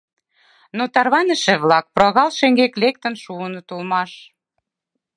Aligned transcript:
Но 0.77 0.83
тарваныше-влак 0.93 1.85
прогал 1.95 2.29
шеҥгек 2.37 2.73
лектын 2.81 3.13
шуыныт 3.23 3.67
улмаш. 3.73 4.11